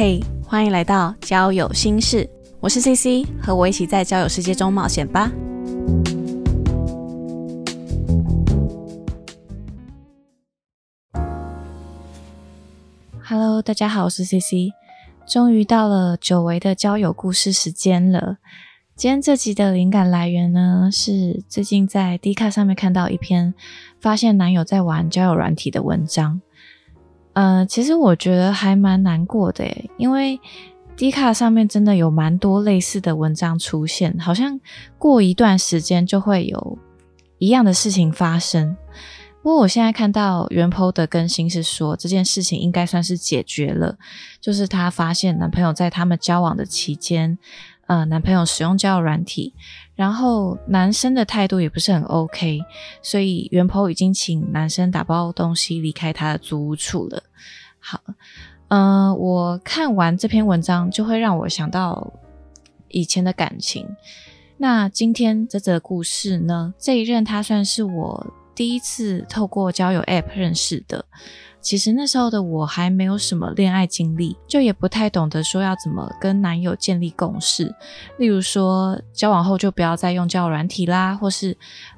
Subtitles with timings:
[0.00, 5.28] 嘿，欢迎来到交友心事，我是 CC，和我一起在交友世界中冒险吧。
[13.24, 14.70] Hello，大家好，我是 CC，
[15.26, 18.36] 终于到了久违的交友故事时间了。
[18.94, 23.52] 今天这集的灵感来源呢，是最近在 D 卡上面看到一篇
[24.00, 26.40] 发现男友在玩交友软体的文章。
[27.38, 29.64] 呃，其实我觉得还蛮难过的，
[29.96, 30.40] 因为
[30.96, 34.58] D 卡上面真的有蛮多类似的文章出现，好像
[34.98, 36.78] 过一段时间就会有
[37.38, 38.76] 一样的事情发生。
[39.40, 43.96] 不过我现在看到原 po 的更新是说，这件事情应该算是解决了，
[44.40, 47.38] 就是她发现男朋友在他们交往的期间。
[47.88, 49.54] 呃，男朋友使用交友软体，
[49.94, 52.60] 然后男生的态度也不是很 OK，
[53.00, 57.22] 所以袁婆已经请男生打包东西离开他的租屋处了。
[57.80, 58.02] 好，
[58.68, 62.12] 嗯，我看完这篇文章就会让我想到
[62.88, 63.88] 以前的感情。
[64.58, 71.06] 那今天这则故事呢，这一任他算是我第一次透过交友 App 认识的。
[71.68, 77.70] 其实那时候的我还没有什么恋爱经历，就也不太懂得说要怎么跟男友建立共识。
[78.16, 81.54] 例如说，交往后就不要再用交友软体啦，或是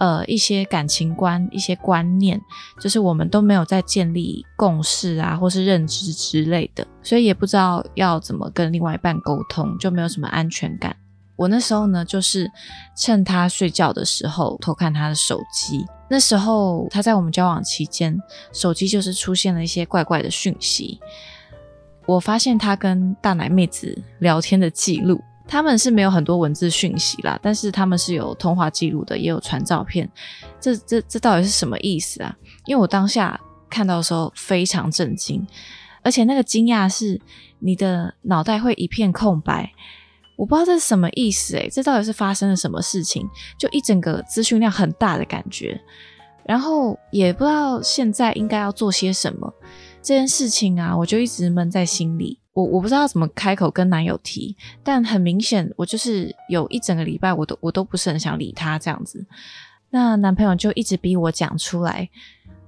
[0.00, 2.40] 呃一些感情观、一些观念，
[2.80, 10.96] 就是我们都没有在建立共识啊，或是认知之类的，所以也不知道要怎么跟另外一半沟通，就没有什么安全感。
[11.36, 12.50] 我那时候呢，就是
[12.96, 15.86] 趁他睡觉的时候偷看他的手机。
[16.12, 18.20] 那时候他在我们交往期间，
[18.52, 21.00] 手机就是出现了一些怪怪的讯息。
[22.04, 25.18] 我发现他跟大奶妹子聊天的记录，
[25.48, 30.06] 他们是没有很多文字讯息啦，但是他们是有通话记录的，也有传照片。
[30.60, 32.36] 这这这到底是什么意思啊？
[32.66, 33.40] 因为我当下
[33.70, 35.46] 看到的时候非常震惊，
[36.02, 37.18] 而且那个惊讶是
[37.58, 39.72] 你的脑袋会一片空白。
[40.36, 43.28] 我不知道这是什么意思诶，这到底是发生了什么事情？
[43.58, 45.80] 就一整个资讯量很大的感觉，
[46.44, 49.52] 然后也不知道现在应该要做些什么。
[50.02, 52.38] 这件事情啊，我就一直闷在心里。
[52.54, 59.24] 我我不知道怎么开口跟男友提，但很明显，我就是有一整个礼拜，我都我都不是很想理他这样子。
[59.90, 62.10] 那男朋友就一直逼我讲出来，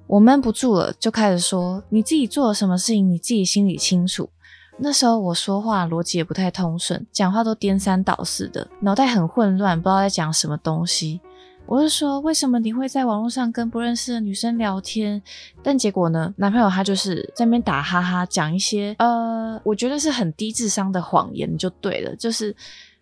[0.07, 4.31] 我闷不住了，就开始说：“你自己做了什么事情，你自己心里清楚。”
[4.77, 11.21] 那时候我说话逻辑也不太通顺，讲话都颠三倒四的，脑袋很混乱，不知道在讲什么东西。
[11.67, 15.23] 我就说，为什么你会在网络上跟不认识的女生聊天？
[15.63, 22.55] 但结果呢，男朋友他就是在那边打哈哈，讲一些呃，我觉得是很低智商的谎言，就对了，就是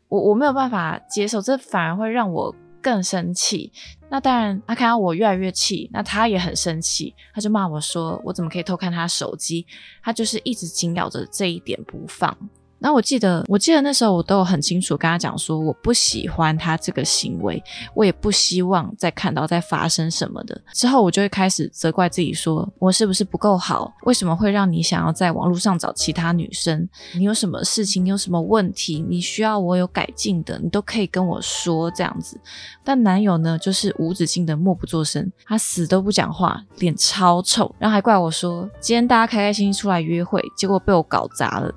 [0.08, 2.54] 我我没有办法接受，这反而会让我。
[2.82, 3.72] 更生气，
[4.10, 9.64] 那当然，他看到我越来越气，那他也很生气，他就骂我说：“我怎么可以偷看他手机？”
[10.02, 12.36] 他就是一直紧咬着这一点不放。
[12.82, 17.62] 那我记得，我记得那时候我都有很清楚跟他讲说，我不喜欢他这个行为，
[17.94, 20.60] 我也不希望再看到再发生什么的。
[20.72, 23.94] 之后我就会开始责怪自己，说我是不是不够好？
[24.02, 26.88] 为什么会让你想要在网络上找其他女生？
[27.14, 28.04] 你有什么事情？
[28.04, 29.04] 你有什么问题？
[29.08, 32.40] 你需要我有改进的，你都可以跟我说这样子。
[32.82, 41.72] 但男友呢，就是无止境的默不作声，他死都不讲话，脸超臭，然后还怪我说，今天大家开开心心出来约会，结果被我搞砸了。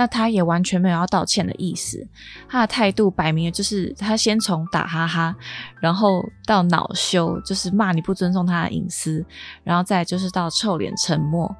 [0.00, 2.02] 那他也完全没有要道歉的意思，
[2.48, 5.36] 他的态度摆明了就是他先从打哈哈，
[5.78, 9.22] 然后到恼羞，就是骂你不尊重他的隐私，
[9.62, 11.54] 然后再就是到臭脸沉默，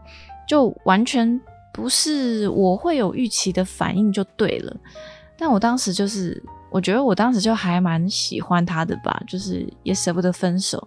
[0.48, 1.38] 就完全
[1.70, 4.74] 不是我会有预期的反应就对了。
[5.36, 10.86] 但我当时就是，我觉得我当时就还蛮喜欢他的吧，就是也舍不得分手。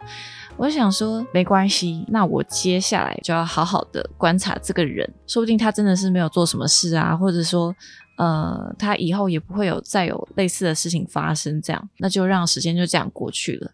[0.56, 7.76] 我想说没关系，那我接下来就要好好的观察这个人，说不定他真的是没有做什么事啊，或者说，
[8.18, 13.72] 呃，他以后也不会有再有类似的事情发生，这样，那就让时间就这样过去了。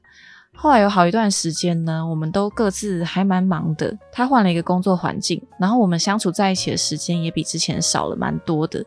[0.56, 8.84] 后来有好一段时间呢，我们都各自还蛮忙的，他换了一个工作环境，然后我们相处在一起的时间也比之前少了蛮多的，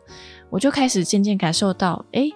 [0.49, 2.27] 我就开始渐渐感受到，哎。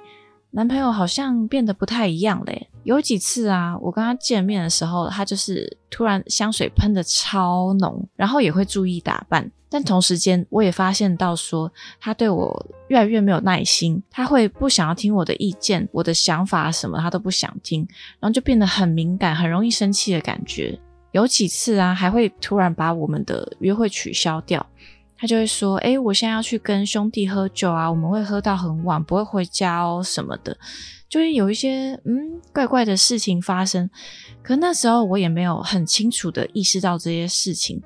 [0.57, 2.67] 男朋友好像变得不太一样嘞。
[2.81, 9.51] 有几次啊，我跟他见面的时候，他就是突然香水喷的超浓，然后也会注意打扮。
[9.69, 17.87] 但同时间，我也发现到说，他对我越来越没有耐心，他会不想要听我的意见，我的想法什么他都不想听，
[18.19, 20.75] 然后就变得很敏感，很容易生气的感觉。
[21.11, 24.65] 有几次啊，还会突然把我们的约会取消掉。
[25.17, 30.55] 他就会说：“哎，我现在要去跟兄弟喝酒啊，我们会喝到很晚，不会回家哦，什么的，
[31.09, 33.89] 就会有一些嗯怪怪的事情发生。
[34.43, 37.81] 可那时候我也没有很清楚的意识到这些事情，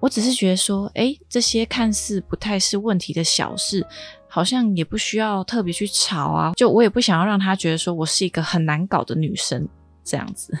[0.00, 3.84] 我只是觉得说，哎，这些看似不太是问题的小事，
[4.28, 6.52] 好像也不需要特别去吵啊。
[6.54, 9.68] 就我也不想要让他觉得说我是一个很难搞的女生
[10.08, 10.56] 这样子。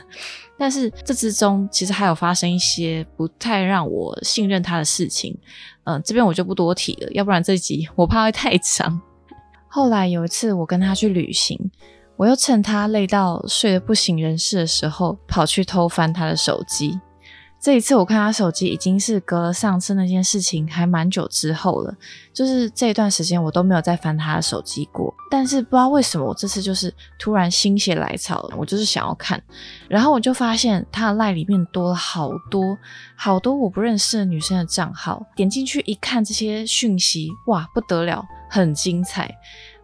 [0.58, 5.36] 但是这之中其实还有发生一些不太让我信任他的事情，
[5.84, 9.00] 嗯，这边我就不多提了，要不然这集我怕会太长。
[9.68, 11.70] 后来有一次我跟他去旅行，
[12.16, 16.98] 我又趁他累到睡得不省人事的时候，跑去偷翻他的手机。
[17.60, 21.92] 这一次我看他手机已经是隔了上次那件事情还蛮久之后了，
[22.32, 25.12] 就是这一段时间我都没有再翻他的手机过。
[25.28, 29.42] 但是不知道为什么我这次就是突然心血来潮，我就是想要看，
[29.88, 32.78] 然后我就发现他的赖里面多了好多
[33.16, 39.34] 好多我不认识的女生的账号，点进去一看这些讯息，哇不得了，很精彩。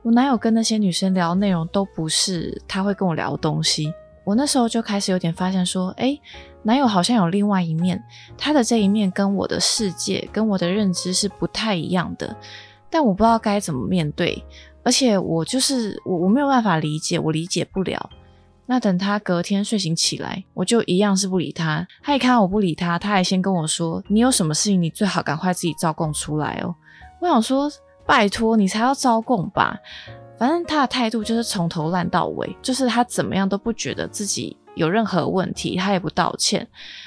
[0.02, 3.92] 我男友跟那些女生聊内容都不是他会跟我聊的东西。
[4.24, 6.18] 我那时候就开始有点发现，说，哎，
[6.62, 8.02] 男友好像有另外一面，
[8.36, 12.34] 他的这一面跟我的世界、跟我的认知是不太一样的，
[12.88, 14.42] 但我不知道该怎么面对，
[14.82, 18.10] 而且我就是我，我没有办法理解，我理解不了。
[18.66, 21.86] 那等他隔天睡醒起来，我就一样是不理他。
[22.02, 26.74] 他一看到我不理他，他还先跟我说：“你有什么事情，你最好赶快自己招供出来哦。”
[27.20, 27.70] 我想说，
[28.06, 29.78] 拜托你才要招供吧。
[30.38, 36.66] 反正他的态度就是从头烂到尾，就是他怎么样都不觉得自己有任何问题，他也不道歉，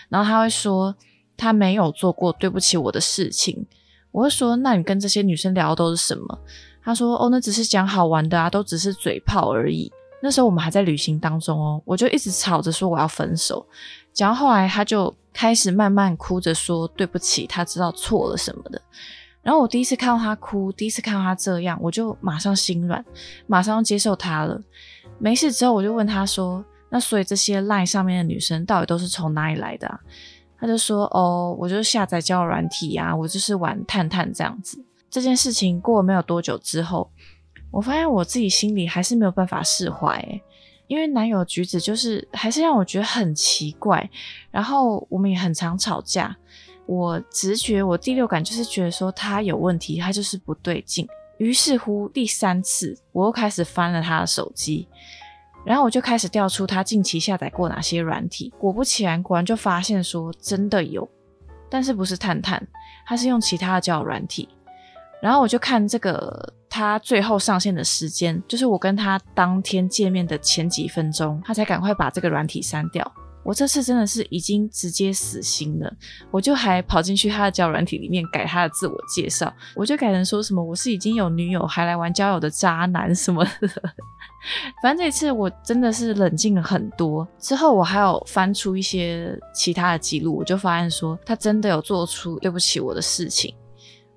[0.10, 0.96] 然后他会说
[1.36, 3.66] 他没有做过对不起我的事情。
[4.12, 6.40] 我会说，那你跟这些女生聊都是什么？
[6.82, 9.92] 他说，哦，那只是讲好玩的啊，都只是嘴炮而已。
[10.22, 13.64] 那时候我们还在旅行当中哦，我就一直吵着说我要分手，
[14.14, 18.82] 讲到后来他就开始慢慢哭着说对不起，他知道错了什么的。
[19.48, 23.02] 然后我第一次看到他哭，第一次看到他这样，我就马上心软，
[23.46, 24.62] 马上接受他了。
[25.20, 26.62] 没事之后，我就问他说
[26.92, 30.02] ：“那所以这些 LINE 上面的女生到底都是从哪里来的？”
[30.60, 37.10] 他就说：“哦，我就下载交友软体呀，我就是玩探探这样子。”这件事情过了没有多久之后，
[37.72, 40.42] 我发现我自己心里还是没有办法释怀，
[40.88, 44.10] 因为男友举止就是还是让我觉得很奇怪，
[44.52, 46.36] 然后我们也很常吵架。
[46.88, 51.08] 我直觉，我第六感就是觉得说他有问题，他就是不对劲。
[51.38, 54.88] 于是乎，第三次我又开始翻了他的手机，
[55.64, 58.52] 然后我就开始调出他近期下载过哪些软体。
[58.58, 61.08] 果不其然，果然就发现说真的有，
[61.70, 62.66] 但是不是探探，
[63.06, 64.50] 他是用其他的交友软体。
[65.22, 73.12] 然后我就看这个他最后上线的时间，就是我跟他当天见面的前几分钟，他才赶快把这个软体删掉。
[73.48, 75.90] 我这次真的是已经直接死心了，
[76.32, 83.52] 我就还跑进去他的交软体里面改他的自我介绍，我就改成说什么我是已经有女友还来玩交友的渣男什么的。
[84.84, 87.26] 反正这次我真的是冷静了很多。
[87.40, 93.56] 之后我还有翻出一些其他的记录，我就发现说他真的有做出对不起我的事情。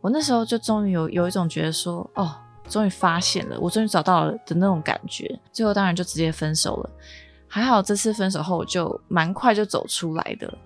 [0.01, 2.35] 我那时候就终于有有一种觉得说，哦，
[2.69, 5.39] 终于发现了，我终于找到了的那种感觉。
[5.53, 6.91] 最后当然就直接分手了。
[7.53, 10.57] 还好这次分手后，我就蛮快就走出来的。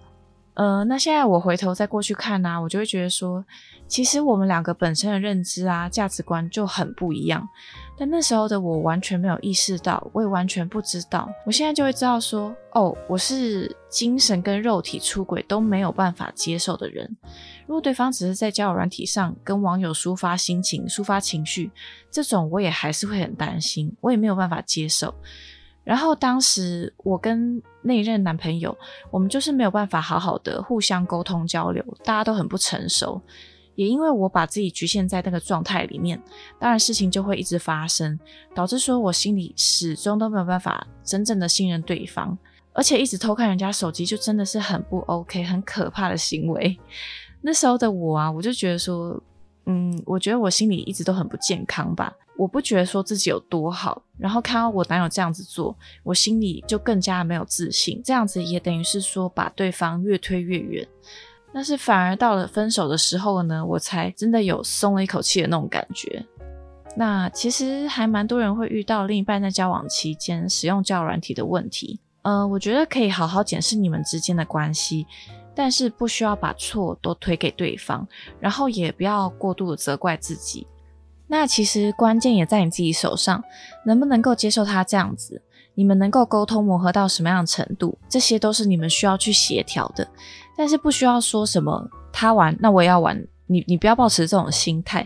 [0.52, 3.44] 呃，那现在我回头再过去看呢，我就会觉得说，
[3.88, 7.48] 其实我们两个本身的认知啊、价值观就很不一样。
[7.98, 11.28] 但那时候的我完全没有意识到，我也完全不知道。
[11.44, 17.16] 我现在就会知道说，哦，我是精神跟肉体出轨都没有办法接受的人。
[17.66, 21.72] 如果对方只是在交友软体上跟网友抒发心情、抒发情绪，
[22.12, 25.12] 这种我也还是会很担心，我也没有办法接受。
[25.84, 28.76] 然后当时我跟那任男朋友，
[29.10, 33.20] 我们就是没有办法好好的互相沟通交流，大家都很不成熟。
[33.76, 36.20] 也因为我把自己局限在那个状态里面，
[36.60, 38.18] 当然事情就会一直发生，
[38.54, 42.38] 导致说我心里始终都没有办法真正的信任对方，
[42.72, 46.78] 而且一直偷看人家手机，就真的是很不 OK、很可怕的行为。
[47.42, 49.20] 那时候的我啊，我就觉得说，
[49.66, 52.14] 嗯，我觉得我心里一直都很不健康吧。
[52.36, 58.02] 我不觉得说自己有多好，然后看到我男友这样子做，我心里就更加没有自信。
[58.04, 60.86] 这样子也等于是说把对方越推越远。
[61.52, 66.26] 但是反而到了分手的时候呢，我才真的有松了一口气的那种感觉。
[66.96, 72.00] 那其实还蛮多人会遇到另一半在交往期间使用交友软体的问题。
[72.22, 75.06] 呃，我觉得可以好好检视你们之间的关系，
[75.54, 78.06] 但是不需要把错都推给对方，
[78.40, 80.66] 然后也不要过度的责怪自己。
[81.36, 83.42] 那其实关键也在你自己手上，
[83.84, 85.42] 能不能够接受他这样子？
[85.74, 87.98] 你们能够沟通磨合到什么样的程度？
[88.08, 90.06] 这些都是你们需要去协调的。
[90.56, 93.20] 但是不需要说什么他玩，那我也要玩。
[93.48, 95.04] 你你不要抱持这种心态，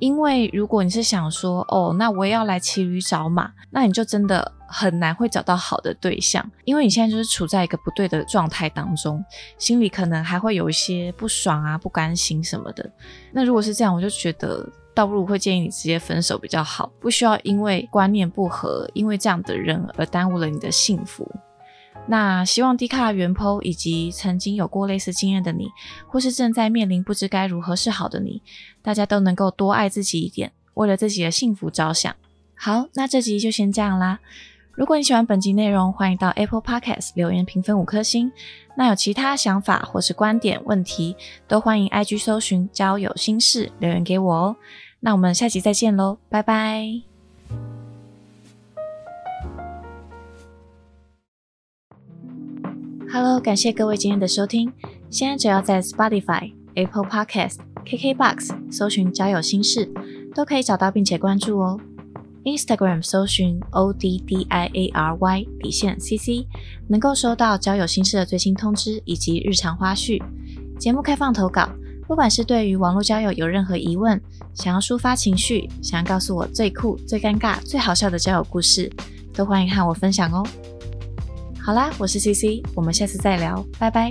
[0.00, 9.24] 因为如果你是想说，哦，那我也要来骑驴找马，那你就真的很难会找到好的对象，因为你现在就是处在一个不对的状态当中，
[9.56, 12.90] 心里可能还会有一些不爽啊、不甘心什么的。
[13.32, 14.68] 那如果是这样，我就觉得
[15.00, 21.26] 倒不如会建议你直接分手比较好，不需要因为观念不合，因为这样的人而耽误了你的幸福。
[22.06, 25.68] 那希望低卡原 po 以及曾经有过类似经验的你，
[26.06, 28.42] 或是正在面临不知该如何是好的你，
[28.82, 32.14] 大家都能够多爱自己一点，为了自己的幸福着想。
[32.54, 34.18] 好，那这集就先这样啦。
[34.74, 38.30] 如果你喜欢本集内容，欢迎到 Apple Podcast 留言评分五颗星。
[38.76, 41.16] 那有其他想法或是观点问题，
[41.48, 44.56] 都欢迎 IG 搜寻交友心事留言给我哦。
[45.02, 47.00] 那我们下集再见喽，拜拜。
[53.10, 54.72] Hello，感谢各位今天的收听。
[55.08, 59.90] 现在只要在 Spotify、Apple Podcast、KKBox 搜寻“交友心事”，
[60.34, 61.80] 都可以找到并且关注哦。
[62.44, 66.46] Instagram 搜寻 O D D I A R Y 底线 CC，
[66.88, 70.22] 能够收到交友心事的最新通知以及日常花絮。
[70.78, 71.68] 节目开放投稿，
[72.10, 74.20] 不管是对于网络交友有任何疑问，
[74.52, 78.90] 想要抒发情绪，想要告诉我最酷、最尴尬、最好笑的交友故事，
[79.32, 80.44] 都欢迎和我分享哦。
[81.60, 84.10] 好啦，我是 CC，我们下次再聊，拜拜。